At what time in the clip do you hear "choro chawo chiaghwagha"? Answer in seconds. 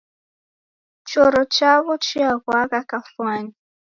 1.09-2.81